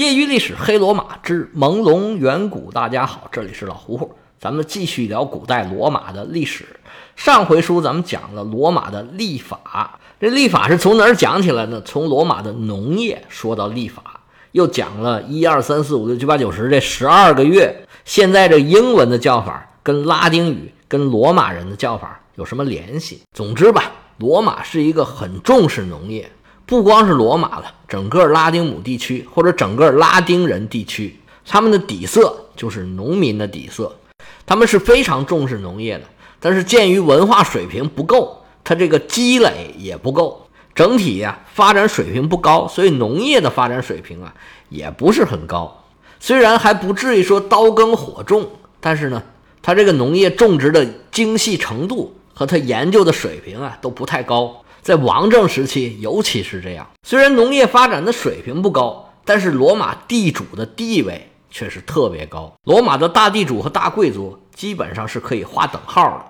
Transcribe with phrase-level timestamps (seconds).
[0.00, 6.64] 业余历史黑罗马之朦胧远古，大家好，这里是老胡胡，咱们继续聊古代罗马的历史。
[7.16, 11.82] 上回书咱们讲了罗马的历法，这历法是从哪儿讲起来呢？
[11.84, 17.86] 从罗马的农业说到历法，又讲了一二三四五六七八九十这十二个月。
[18.06, 23.20] 现在这英文的叫法跟拉丁语、跟罗马人的叫法有什么联系？
[23.34, 26.32] 总之吧，罗马是一个很重视农业。
[26.70, 33.92] 不光是罗马了，整个拉丁姆地区或者整个拉丁人地区，他们的底色就是农民的底色，
[34.46, 36.04] 他们是非常重视农业的。
[36.38, 44.32] 但是鉴于文化水平不够，他这个积累也不够，整体呀发展水平不高，所以农业的发展水平啊
[44.68, 45.76] 也不是很高。
[46.20, 48.48] 虽然还不至于说刀耕火种，
[48.78, 49.20] 但是呢，
[49.60, 54.62] 他这个农业种植的精细程度和他研究的水平啊都不太高。
[54.82, 56.88] 在王政时期，尤其是这样。
[57.02, 62.52] 虽然农业发展的水平不高，但是罗马地主的地位却是特别高。
[62.64, 66.24] 罗马的大地主和大贵族基本上是可以划等号的。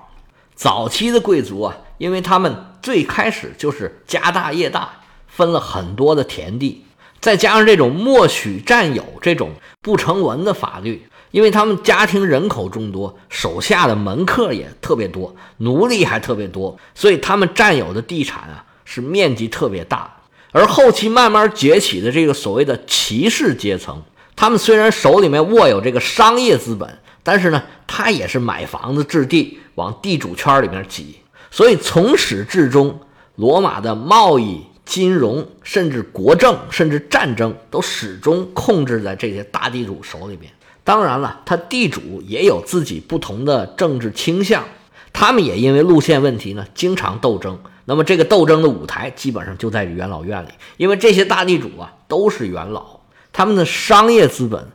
[0.55, 4.91] 早期的贵族啊，因为他们最开始就是家大业大，
[5.27, 6.85] 分了很多的田地，
[7.21, 11.09] 再加上这种默许占有这种不成文的法律。
[11.31, 20.17] 因为他们家庭人口众多，手下的门客也特别多，奴隶还特别多，所以他们占有的地产啊是面积特别大。
[20.53, 24.03] 而后期慢慢崛起的这个所谓的骑士阶层，
[24.35, 31.21] 他们虽然手里面握有这个商业资本，但是呢，他也是买房子置地，往地主圈里面挤。
[31.53, 32.99] 所以从始至终，
[33.37, 40.51] 罗马的贸易、金融，甚至国政，甚至战争，都始终控制在这些大地主手里面。
[40.83, 44.65] 当然了，他地主也有自己不同的政治倾向，
[45.13, 47.59] 他们也因为路线问题呢，经常斗争。
[47.85, 53.01] 那么这个斗争的舞台基本上就在元老院里，因为这些大地主啊都是元老，
[53.33, 54.69] 他们的商业资本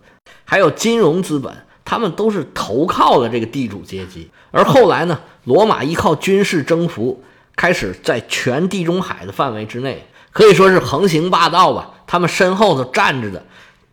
[0.44, 4.30] 还有金融资本，他们都是投靠了这个地主阶级。
[4.52, 7.24] 而后来呢，罗马依靠军事征服，
[7.56, 11.92] 开始在全地中海的范围之内，可以说是横行霸道吧。
[12.06, 13.44] 他们身后头站着的。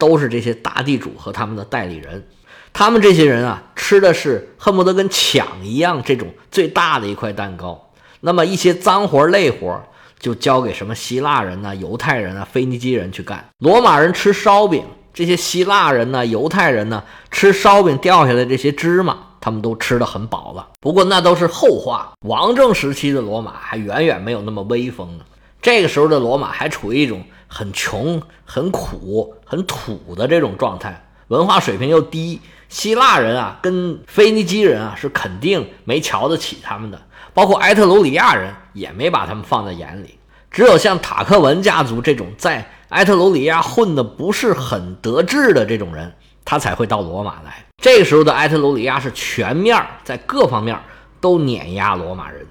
[0.02, 2.26] 都是这些大地主和他们的代理人，
[2.72, 7.92] 他们这些人啊，吃的是恨不得跟抢一样这种最大的一块蛋糕。
[8.18, 9.80] 那么一些脏活累活
[10.18, 13.48] 就交给什么希腊人呢、犹太人啊、腓尼基人去干。
[13.58, 20.66] 罗马人吃烧饼，这些希腊人呢、犹太人呢吃烧饼掉下来这些芝麻，他们都吃的很饱了。
[20.80, 25.24] 不过那都是后话，王政时期的罗马还远远没有那么威风呢。
[25.62, 27.24] 这个时候的罗马还处于一种。
[27.54, 32.40] 很穷、很苦、很土的这种状态，文化水平又低。
[32.70, 36.98] 希腊人啊，跟腓尼基人啊，是肯定没瞧得起他们的。
[37.34, 40.18] 包括埃特鲁里亚人也没把他们放在眼里。
[40.50, 46.10] 只有像塔克文家族这种在埃特鲁里亚混的不是很得志的这种人，
[46.46, 47.66] 他才会到罗马来。
[47.82, 50.80] 这个时候的埃特鲁里亚是全面在各方面
[51.20, 52.46] 都碾压罗马人。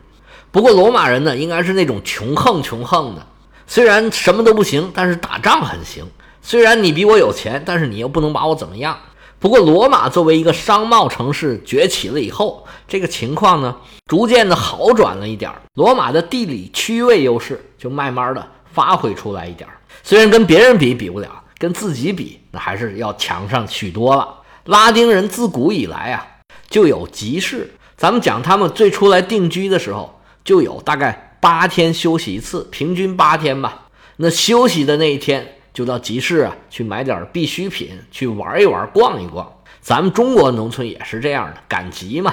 [0.51, 3.25] 不过罗马人呢，应该是那种穷横穷横的。
[3.65, 6.05] 虽然什么都不行，但是打仗很行。
[6.41, 8.97] 虽然你比我有钱，但是你又不能把我怎么样。
[9.39, 13.75] 不过，罗马作为一个商贸城市崛起了以后，这个情况呢，
[14.05, 19.67] 逐渐的好转了一点罗马的地理区位优势就慢慢的发挥出来一点
[20.03, 24.27] 虽然跟别人比比不了，跟自己比那还是要强上许多了。
[24.65, 26.27] 拉丁人自古以来啊
[26.69, 31.27] 就有集市，咱们讲他们最初来定居的时候就有大概。
[31.41, 33.87] 八天休息一次，平均八天吧。
[34.17, 39.51] 那休息的那一天，就到集市啊去买点必需品，去玩一玩，逛一逛。
[39.81, 42.31] 咱们中国农村也是这样的，赶集嘛。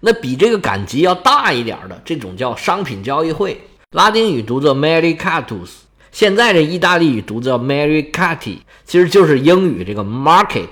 [0.00, 3.58] 那比这个赶集要大一点的，这种叫商品交易会，
[3.92, 5.70] 拉丁语读作 mercatus，
[6.12, 10.68] 现在这意大利语读作 mercati，其实就是英语这个 market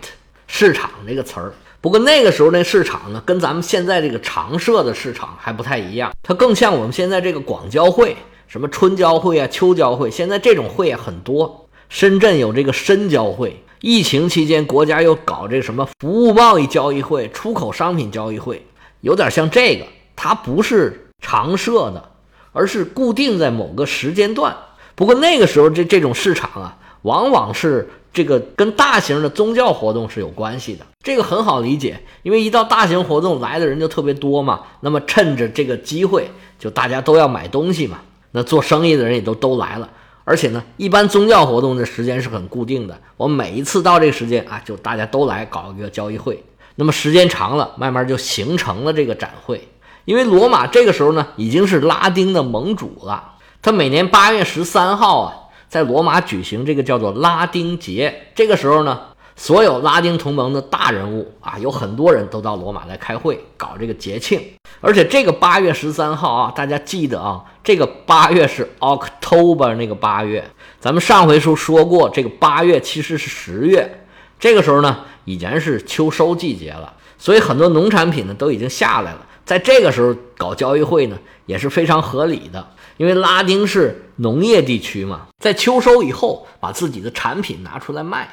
[0.46, 1.54] 市场这个词儿。
[1.80, 8.16] 不过那个时候那市场呢，跟咱们现在这个常设的市场还不太一样，它更像我们现在这个广交会，
[8.48, 11.68] 什么春交会啊、秋交会，现在这种会也很多。
[11.88, 18.66] 深圳有这个深交会，疫情期间国家又搞这个什么服务贸易交易会、出口商品交易会，
[19.02, 19.84] 有点像这个，
[20.16, 22.10] 它不是常设的，
[22.52, 24.56] 而是固定在某个时间段。
[24.96, 27.88] 不过那个时候这这种市场啊，往往是。
[28.18, 34.62] 这个跟大型的宗教活动是有关系的，这个很好理解，因为一到大型活动来的人就特别多嘛。
[34.80, 36.28] 那么趁着这个机会，
[36.58, 38.00] 就大家都要买东西嘛。
[38.32, 39.88] 那做生意的人也都都来了，
[40.24, 43.00] 而且呢，一般宗教活动的时间是很固定的。
[43.16, 46.42] 我每一次到这个时间啊，就大家都来搞一个交易会。
[46.74, 49.68] 那么时间长了，慢慢就形成了这个展会。
[50.06, 55.34] 因为罗马这个时候呢，已经是拉丁的盟主了，他每年八月十三号啊。
[55.68, 58.28] 在罗马举行这个叫做拉丁节。
[58.34, 59.00] 这个时候呢，
[59.36, 64.40] 所有拉丁同盟的大人物啊，有很多人都到罗马来开会，搞这个节庆。
[64.80, 70.44] 而且这个八月十三号啊，大家记得啊，这个八月是 October 那个八月。
[70.80, 74.06] 咱们上回书说过，这个八月其实是十月。
[74.38, 79.26] 这个时候呢，已经是秋收季节了，所以很多农产品呢都已经下来了。
[79.44, 82.64] 在这个时候搞交易会呢，也是非常合理的，
[82.98, 88.28] 因为拉丁是农业地区嘛，在秋收以后把自己的产品拿出来卖，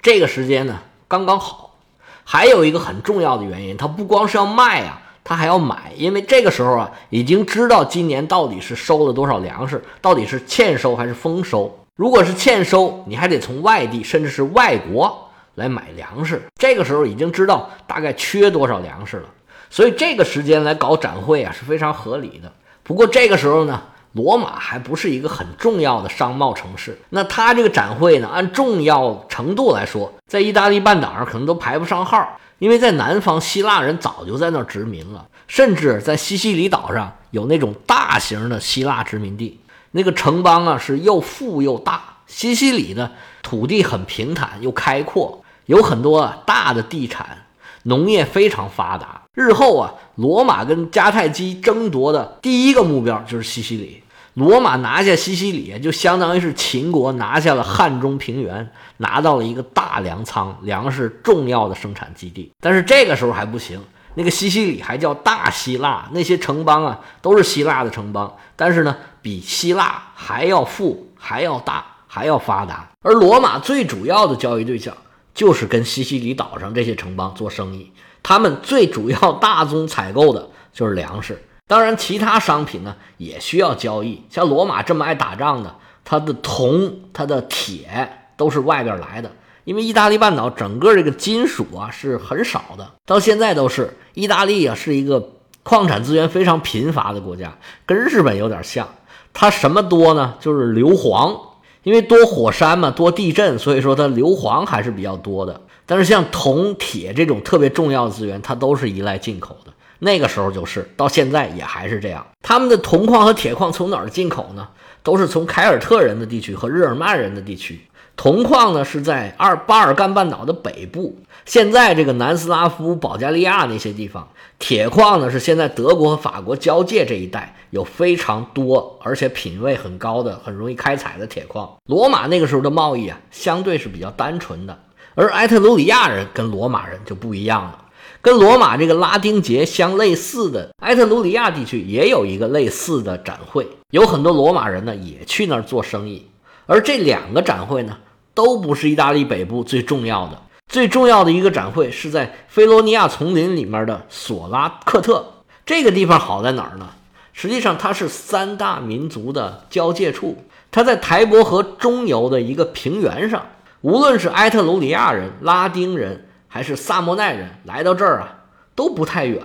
[0.00, 0.78] 这个时间呢
[1.08, 1.74] 刚刚好。
[2.22, 5.02] 还有一个很重要的原因，它不光是要卖啊。
[5.22, 11.78] 他还要买，因为这个时候啊，已经知道今年到底是收了多少粮食，到底是欠收还是丰收。
[11.94, 16.42] 如果是欠收，你还得从外地甚至是外国来买粮食。
[16.56, 19.28] 这个时候已经知道大概缺多少粮食了，
[19.68, 22.50] 所以这个时间来搞展会啊是非常合理的。
[22.82, 23.80] 不过这个时候呢，
[24.12, 32.36] 罗马还不是一个很重要的商贸城市，那它这个展会呢，按重要程度来说，在意大利半岛上可能都排不上号。
[32.58, 39.60] 因为在南方，希腊人早就在那儿殖民了，甚至在西西里岛上有那种大型的希腊殖民地，
[39.92, 42.02] 那个城邦啊是又富又大。
[42.26, 43.12] 西西里呢
[43.42, 47.46] 土地很平坦又开阔，有很多大的地产，
[47.84, 49.19] 农业非常发达。
[49.34, 54.02] 日后啊，罗马跟迦太基争夺的第一个目标就是西西里。
[54.34, 62.50] 罗马拿下西西里，就相当于是秦国拿下了汉中平原，拿到了一个大粮仓，粮食重要的生产基地。
[62.60, 63.80] 但是这个时候还不行，
[64.14, 72.88] 那个西西里还叫大希腊，那些城邦啊都是希腊的城邦，但是呢，比希腊还要富，还要大，还要发达。
[73.02, 74.96] 而罗马最主要的交易对象
[75.34, 77.90] 就是跟西西里岛上这些城邦做生意，
[78.22, 81.42] 他们最主要大宗采购的 就是粮食。
[81.66, 84.22] 当然，其他商品呢也需要交易。
[84.28, 89.30] 像罗马这么爱打仗的，它的铜、它的铁都是外边来的。
[89.64, 93.96] 因为意大利半岛整个这个金属啊是很少的，到现在都是。
[94.14, 95.32] 意大利啊是一个
[95.62, 97.56] 矿产资源非常贫乏的国家，
[97.86, 98.88] 跟日本有点像。
[99.32, 100.34] 它什么多呢？
[100.40, 101.38] 就是硫磺，
[101.84, 105.60] 因为多火山嘛，多地震，所以说它硫磺还是比较多的。
[105.90, 109.72] 但是像铜、铁这种特别重要的资源，它都是依赖进口的。
[109.98, 112.24] 那个时候就是，到现在也还是这样。
[112.42, 114.68] 他们的铜矿和铁矿从哪儿进口呢？
[115.02, 117.80] 都是从凯尔特人的地区和日耳曼人的地区。
[118.14, 124.28] 铜矿呢是在二巴尔干半岛的北部，现在这个南斯拉夫、保加利亚那些地方。
[124.60, 131.68] 铁矿呢是现在德国和法国交界这一带，有非常多而且品位很高的、很容易开采的铁矿。
[131.86, 134.78] 罗马那个时候的贸易啊，相对是比较单纯的，
[135.14, 137.86] 而埃特鲁里亚人跟罗马人就不一样了。
[138.22, 146.26] 跟罗马这个拉丁节相类似的，埃特鲁里亚地区也有一个类似的展会，有很多罗马人呢也去那儿做生意。
[146.66, 147.96] 而这两个展会呢，
[148.34, 150.40] 都不是意大利北部最重要的。
[150.68, 155.32] 最重要的一个展会是在菲罗尼亚丛林里面的索拉克特
[155.64, 156.90] 这个地方，好在哪儿呢？
[157.32, 163.46] 实际上它是三大民族的交界处，它在台伯河中游的一个平原上。
[163.82, 166.26] 无论是埃特鲁里亚人、拉丁人。
[166.52, 168.42] 还是萨莫奈人来到这儿啊，
[168.74, 169.40] 都不太远。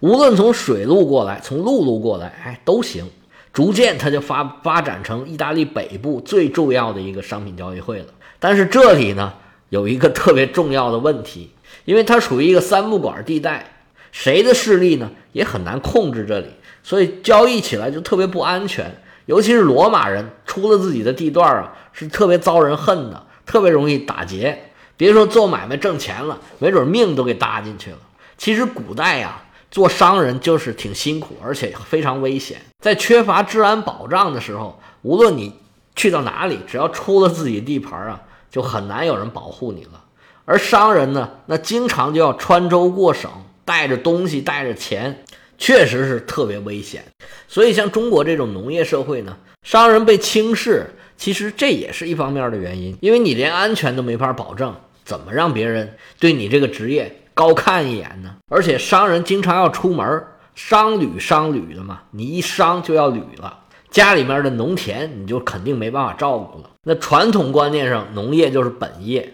[0.00, 3.04] 无论从水路过来，从陆路过来，哎，都行。
[3.52, 8.06] 逐渐，它就发发展成意大利北部最重要的一个商品交易会了。
[8.38, 9.34] 但是这里呢，
[9.68, 11.50] 有一个特别重要的问题，
[11.84, 13.66] 因为它属于一个三不管地带，
[14.10, 16.46] 谁的势力呢也很难控制这里，
[16.82, 18.90] 所以交易起来就特别不安全。
[19.26, 24.70] 尤其是罗马人出了自己的地段啊，是特别遭人恨的，特别容易打劫。
[24.98, 27.98] 别说做买卖挣钱了，没准命都给搭进去了。
[28.36, 32.60] 其实古代呀，做商人就是挺辛苦，而且非常危险。
[32.82, 35.54] 在缺乏治安保障的时候，无论你
[35.96, 40.02] 去到哪里，只要出了自己地盘啊，就很难有人保护你了。
[40.44, 43.30] 而商人呢，那经常就要穿州过省，
[43.64, 45.24] 带着东西，带着钱，
[45.58, 47.04] 确实是特别危险。
[47.46, 54.74] 所以，像中国这种农业社会呢，商人被轻视，其实这也是一方面的原因，因为你连安全都没法保证。
[55.04, 58.36] 怎么让别人对你这个职业高看一眼呢？
[58.50, 60.22] 而且商人经常要出门，
[60.54, 63.60] 商旅商旅的嘛，你一商就要旅了，
[63.90, 66.68] 家里面的农田你就肯定没办法照顾了。
[66.84, 69.32] 那传统观念上，农业就是本业，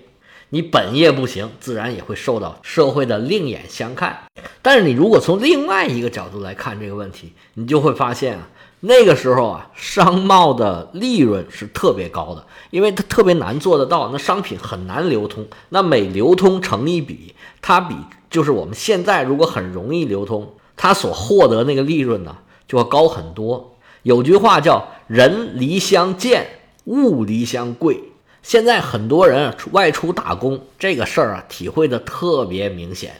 [0.50, 4.16] 你本业不行，自然也会受到社会的另眼相看。
[4.62, 8.48] 但是你如果从另外一个角度来看这个问题，你就会发现啊。
[8.86, 17.94] 那个时候啊，商贸的利润是特别高的，因为它特别难做得到，那商品很难流通，那每流通成一笔，它比
[18.28, 22.36] 就是我们现在如果很容易流通，它所获得那个利润呢
[22.68, 23.74] 就要高很多。
[24.02, 26.46] 有句话叫“人离乡贱，
[26.84, 27.98] 物离乡贵。
[28.42, 33.14] 现在很多人外出打工，这个事儿啊，体会的特别明显。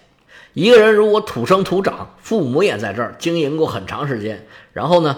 [0.53, 5.17] 一个人如果土生土长，父母也在这儿经营过很长时间，然后呢，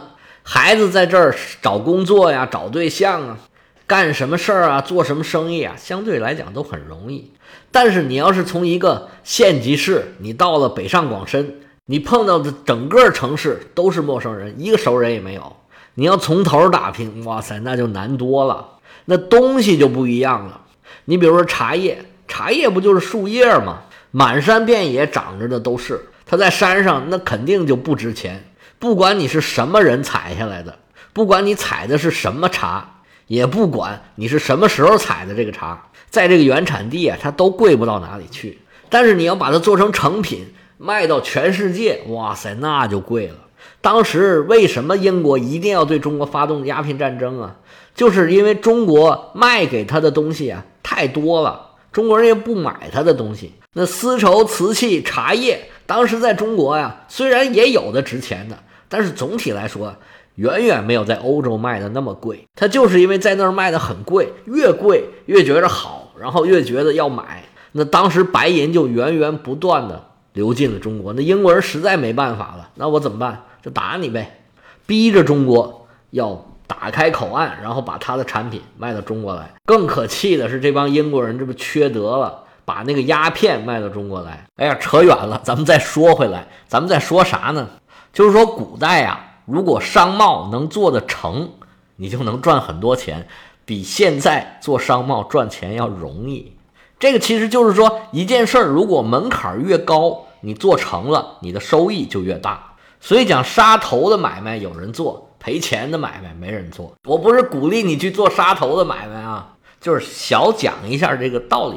[0.48, 3.38] 孩子在这儿找工作呀、找对象啊、
[3.84, 7.32] 干什么事儿啊、做什么生意啊，相对来讲都很容易。
[7.72, 15.56] 但是你要是从一个县级市，你到了北上广深，你碰到的整个城市都是陌生人，一个熟人也没有。
[15.94, 18.68] 你要从头打拼，哇塞，那就难多了。
[19.06, 20.60] 那东西就不一样了。
[21.06, 23.80] 你比如说茶叶，茶叶不就是树叶吗？
[24.12, 26.00] 满山遍野长着的都是。
[26.24, 28.44] 它在山上，那肯定就不值钱。
[28.78, 30.78] 不管你是什么人采下来的，
[31.12, 38.58] 不管你采的是什么茶，也不管你是什么时候采的这个茶，在这个原产地啊，它都贵不到哪里去。
[38.88, 43.36] 但是你要把它做成成品，卖到全世界，哇塞，那就贵了。
[43.80, 47.56] 当时为什么英国一定要对中国发动鸦片战争啊？
[47.94, 53.54] 就是因为中国卖给他的东西啊太多了，中国人又不买他的东西。
[53.72, 59.94] 那丝绸、瓷器、茶叶，当时在中国呀，虽然也有的值钱的，但是总体来说，
[60.36, 62.46] 远远没有在欧洲卖的那么贵。
[62.54, 67.44] 它就是因为在那儿卖的很贵，越贵越觉着好，然后越觉得要买。
[67.72, 70.02] 那当时白银就源源不断的
[70.32, 71.12] 流进了中国。
[71.12, 73.42] 那英国人实在没办法了，那我怎么办？
[73.62, 74.40] 就打你呗，
[74.86, 79.52] 逼着中国要打开口岸，然后把他的产品卖到中国来。
[79.64, 84.46] 更可气的是，这帮英国人这不缺德了，把那个鸦片卖到中国来。
[84.56, 87.68] 哎呀，扯远了，咱们再说回来，咱们在说啥呢？
[88.16, 91.50] 就是说古代啊，如果商贸能做得成，
[91.96, 93.28] 你就能赚很多钱，
[93.66, 96.54] 比现在做商贸赚钱要容易。
[96.98, 102.76] 这个其实就是说，一件事儿如果门槛越高，你做成了，你的收益就越大。
[103.02, 106.94] 所以讲杀头的买卖有人做，赔钱的买卖没人做。
[107.06, 111.76] 我不是鼓励你去做杀头的买卖啊，就是小讲一下这个道理。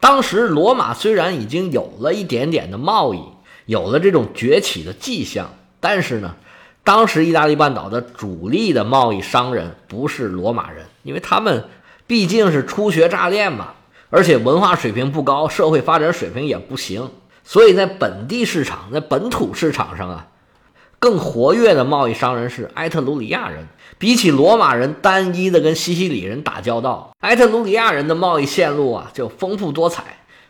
[0.00, 3.22] 当时罗马虽然已经有了一点点的贸易，
[3.64, 5.48] 有了这种崛起的迹象，
[5.80, 6.34] 但是呢，
[6.84, 11.64] 当时意大利半岛的主力的贸易商人不是罗马人，因为他们
[12.06, 13.74] 毕竟是初学乍练嘛，
[14.10, 17.10] 而且文化水平不高，社会发展水平也不行，
[17.44, 20.28] 所以在本地市场，在本土市场上啊。
[21.00, 23.68] 更活跃的贸易商人是埃特鲁里亚人，
[23.98, 30.02] 比起罗马人单一的跟西西里人打交道，埃特鲁里亚人的贸易线路啊就丰富多彩，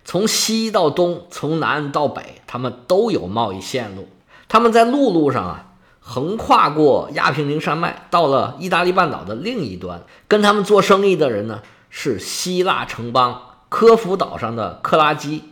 [0.06, 4.08] 从西到东，从南到北，他们都有贸易线路。
[4.48, 5.66] 他们在陆路上啊，
[6.00, 10.02] 横跨过亚平宁山脉，到了意大利半岛的另一端。
[10.26, 15.44] 跟他们做生意的人呢是希腊城邦科孚岛上的克拉基，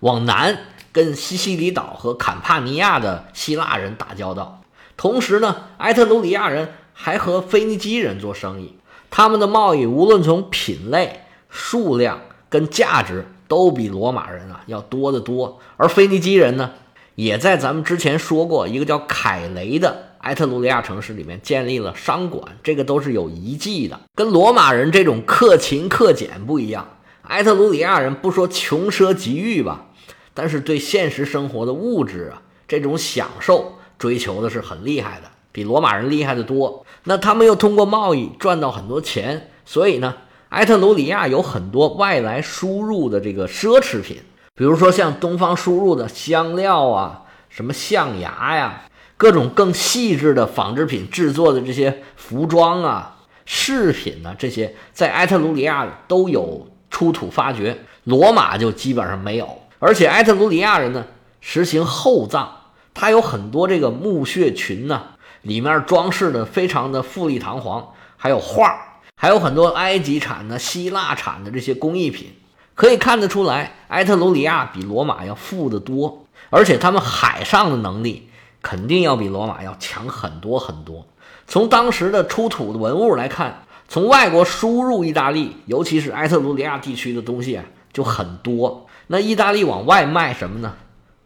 [0.00, 0.58] 往南。
[0.92, 4.62] 跟西西里岛和坎帕尼亚的希腊人打交道，
[4.96, 8.78] 同时呢，埃特鲁里亚人还和腓尼基人做生意。
[9.10, 15.60] 他们的贸易无论从品类、数量跟价值，都比罗马人啊要多得多。
[15.76, 16.70] 而腓尼基人呢，
[17.16, 23.98] 也在咱们之前说过一个叫凯雷的埃特鲁里亚城市里面建立了商馆，这个都是有遗迹的。
[24.14, 29.86] 跟罗马人这种克勤克俭不一样，埃特鲁里亚人不说穷奢极欲吧。
[30.34, 36.84] 但是对现实生活的物质啊，这种享受追求的是很厉害的，比罗马人厉害的多。
[37.04, 40.14] 那他们又通过贸易赚到很多钱，所以呢，
[40.50, 44.18] 埃特鲁里亚有很多外来输入的这个奢侈品，
[44.56, 48.84] 比如说像东方输入的香料啊，什么象牙呀，
[49.18, 59.58] 各种更细致的纺织品制作的这些服装啊、饰品呢，这些在埃特鲁里亚都有出土发掘，罗马就基本上没有。
[59.78, 61.04] 而且埃特鲁里亚人呢，
[61.42, 62.48] 实行厚葬，
[62.94, 65.02] 他有很多这个墓穴群呢，
[65.42, 67.86] 里面装饰的非常的富丽堂皇，
[68.16, 68.74] 还有画，
[69.20, 72.32] 还有很多埃及产的、希腊产的这些工艺品，
[72.76, 78.28] 可以看得出来，埃特鲁里亚比罗马要富得多，而且他们海上的能力
[78.62, 81.04] 肯定要比罗马要强很多很多。
[81.48, 88.86] 从当时的出土的文物来看，从外国输入意大利，尤其是埃特鲁里亚地区的东西啊，就很多。
[89.06, 90.74] 那意大利往外卖什么呢？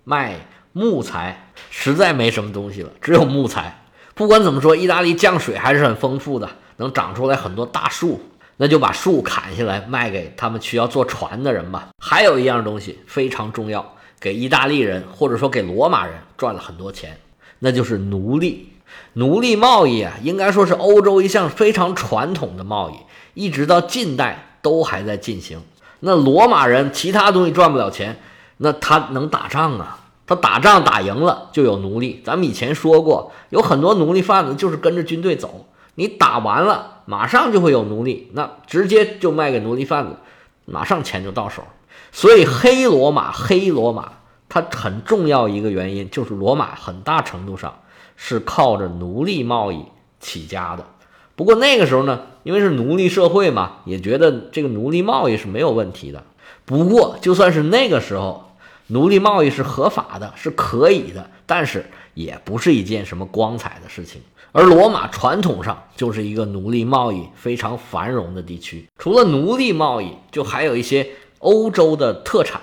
[0.05, 0.37] 卖
[0.73, 3.83] 木材，实在没什么东西了，只有木材。
[4.15, 8.21] 不管怎么说，意大利降水还是很丰富的，能长出来很多大树，
[8.63, 11.89] 那就把树砍下来卖给他们需要坐船的人吧。
[11.99, 17.19] 还有一样东西非常重要，给意大利人或者说给罗马人赚了很多钱，
[17.61, 18.69] 那就是奴隶。
[19.15, 22.97] 奴隶贸易啊，应该说是欧洲一项非常传统的贸易，
[23.33, 25.63] 一直到近代都还在进行。
[26.01, 28.21] 那罗马人其他东西赚不了钱，
[28.59, 30.01] 那他能打仗啊？
[30.27, 32.21] 他打仗打赢了就有奴隶。
[32.27, 35.67] 咱们以前说过，有很多奴隶贩子就是跟着军队走。
[35.97, 40.17] 你打完了，马上就会有奴隶，那直接就卖给奴隶贩子，
[40.65, 41.65] 马上钱就到手。
[42.13, 44.13] 所以黑罗马，黑罗马
[44.49, 47.81] 它很重要一个原因就是罗马很大程度上
[48.15, 49.87] 是靠着奴隶贸易
[50.21, 50.87] 起家的。
[51.35, 56.23] 不过那个时候呢，因为是奴隶社会嘛，也觉得这个奴隶贸易是没有问题的。
[56.65, 58.53] 不过就算是那个时候，
[58.87, 64.21] 奴隶贸易是合法的，是可以的，但是也不是一件什么光彩的事情。
[64.53, 72.61] 而罗马传统上就是一个奴隶贸易非常繁荣的地区，除了奴隶贸易，就还有一些欧洲的特产，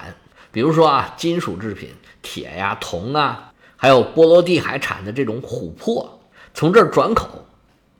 [0.51, 1.89] 比如说啊，金属制品，
[2.21, 6.19] 铁呀、铜啊，还有波罗的海产的这种琥珀，
[6.53, 7.45] 从这儿转口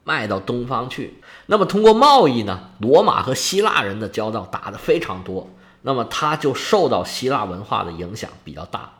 [0.04, 1.14] 卖到东方去。
[1.46, 5.48] 那么通过贸易呢，罗马和希腊人的交道打得非常多，
[5.80, 8.92] 那么他就受到希腊文化的影响比较大。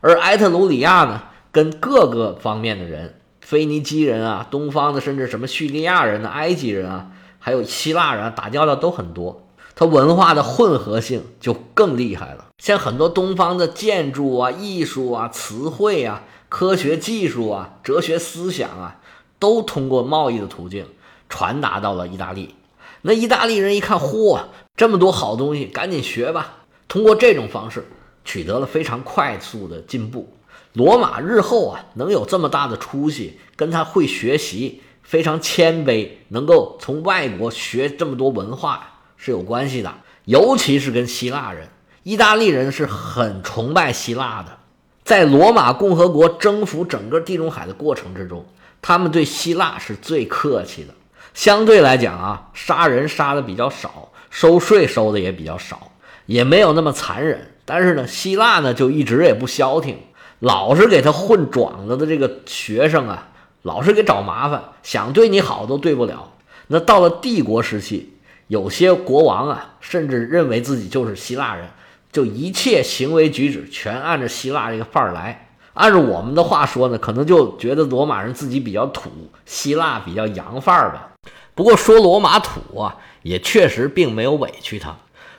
[0.00, 1.20] 而埃特鲁里亚呢，
[1.56, 3.14] 跟各个方面的人。
[3.40, 9.46] 腓尼基人啊，东方的，甚至什么叙利亚人呢、埃及人啊，还有希腊人啊，打交道都很多。
[9.74, 12.48] 它文化的混合性就更厉害了。
[12.58, 19.00] 像很多东方的建筑啊、艺术啊、词汇啊、科学技术啊、哲学思想啊，
[19.38, 20.84] 都通过贸易的途径
[21.30, 22.54] 传达到了意大利。
[23.00, 24.42] 那意大利人一看，嚯，
[24.76, 26.58] 这么多好东西，赶紧学吧。
[26.86, 27.86] 通过这种方式，
[28.26, 30.35] 取得了非常快速的进步。
[30.76, 39.90] 罗马日后啊，能有这么大的出息，跟他会学习、非常谦卑，能够从外国学这么多文化是有关系的。
[40.26, 41.66] 尤其是跟希腊人、
[42.02, 44.58] 意大利人是很崇拜希腊的。
[45.02, 48.44] 在罗马共和国征服整个地中海的过程之中，
[48.82, 50.92] 他们对希腊是最客气的。
[51.32, 55.92] 相对来讲啊，杀人杀的比较少，收税收的也比较少，
[56.26, 57.52] 也没有那么残忍。
[57.64, 59.96] 但是呢，希腊呢就一直也不消停。
[60.40, 63.28] 老是给他混庄子的这个学生啊，
[63.62, 66.32] 老是给找麻烦，想对你好都对不了。
[66.66, 68.12] 那到了帝国时期，
[68.48, 71.66] 有些国王啊，甚至认为自己就是希腊人，
[72.12, 75.48] 就一切行为举止全按照希腊这个范儿来。
[75.72, 79.10] 按照我们的话说呢，可能就觉得罗马人自己比较土，
[79.46, 81.12] 希腊比较洋范儿吧。
[81.54, 84.94] 不过说罗马土啊，也确实并没有委屈他。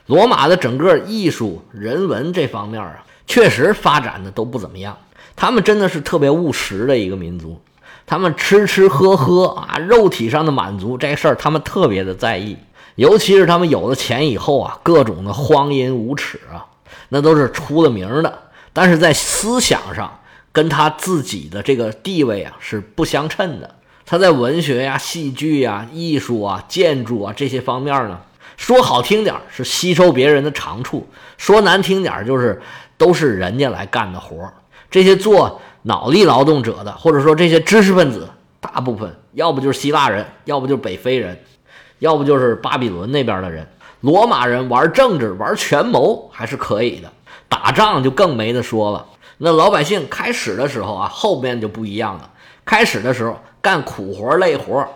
[0.06, 3.04] 罗马的整个艺术、人文这方面啊。
[3.28, 4.96] 确实发展的都不怎么样，
[5.36, 7.60] 他们真的是特别务实的一个民族，
[8.06, 12.56] 他们吃吃喝喝啊，肉体上的满足这事儿他们特别的在意，
[12.94, 16.64] 尤其是他们有了钱以后啊，各种的荒淫无耻啊，
[17.10, 18.38] 那都是出了名的。
[18.72, 23.74] 但是在思想上，跟他自己的这个地位啊是不相称的。
[24.06, 28.20] 他在文学呀、戏剧呀、艺术啊、建筑啊这些方面呢，
[28.56, 32.62] 说好听点是吸收别人的长处，说难听点就是。
[32.98, 34.52] 都是人家来干的活儿，
[34.90, 38.28] 这些做脑力劳动者的，或者说这些知识分子，
[38.60, 41.40] 大部分要不就是希腊人，要不就是北非人，
[42.00, 43.66] 要不就是巴比伦那边的人。
[44.00, 47.10] 罗马人玩政治、玩权谋还是可以的，
[47.48, 49.06] 打仗就更没得说了。
[49.38, 52.30] 那老百姓开始的时候啊，后面就不一样了。
[52.64, 54.86] 开始的时候干苦活累活，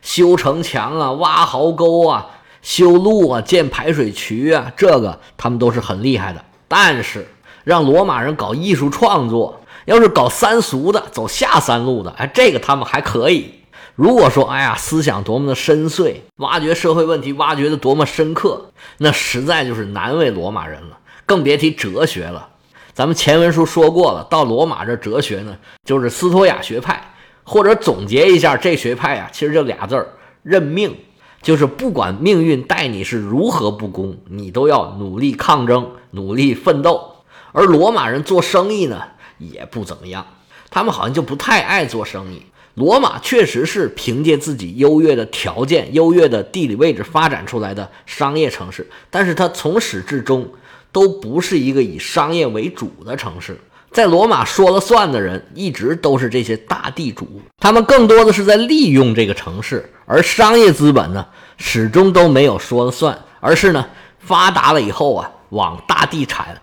[0.00, 2.26] 修城墙啊、挖壕沟啊、
[2.62, 6.44] 修路啊、建排水渠啊，这个他们都是很厉害的。
[6.66, 7.26] 但是
[7.64, 13.54] 让罗马人搞艺术创作，要是搞三俗的，走下三路的，哎，这个他们还可以。
[13.94, 20.98] 如果说，哎呀，思想多么的深邃，挖掘社会问题挖掘的多么深刻，那实在就是难为罗马人了。
[21.26, 22.48] 更别提哲学了。
[22.94, 30.08] 咱们前文书说过了，到罗马这哲学呢，就是斯托亚学派，或者总结一下这学派啊，其实就俩字儿：
[30.42, 30.96] 认命。
[31.42, 37.11] 就是不管命运待你是如何不公，你都要努力抗争，努力奋斗。
[37.52, 39.02] 而罗马人做生意呢，
[39.38, 40.26] 也不怎么样。
[40.70, 42.42] 他们好像就不太爱做生意。
[42.74, 50.50] 罗马确实是凭借自己优越的条件、优越的地理位置发展出来的商业城市，但是它从始至终
[50.90, 53.60] 都不是一个以商业为主的城市。
[53.90, 61.26] 在罗马说了算的人，一直都是这些大地主，他们更多的是在利用这个城市，而商业资本呢，
[61.58, 63.86] 始终都没有说了算，而是呢，
[64.18, 66.58] 发达了以后啊，往大地产。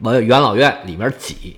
[0.00, 1.56] 往元老院里面挤，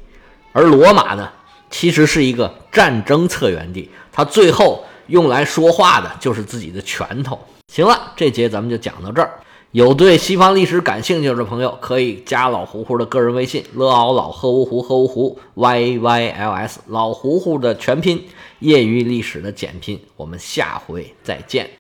[0.53, 1.31] 而罗马呢，
[1.70, 7.38] 其实是一个战争策源地，它最后用来说话的就是自己的拳头。
[7.72, 9.31] 行了，这节咱们就讲到这儿。
[9.72, 18.24] 有对西方历史感兴趣的朋友，可以加老胡胡的个人微信：乐奥老喝芜湖喝芜湖 y y l s，老胡胡的全拼，
[18.59, 20.00] 业余历史的简拼。
[20.16, 21.68] 我们下回再见。